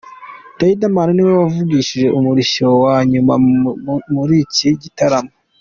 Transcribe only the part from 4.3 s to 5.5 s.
iki gitaramo.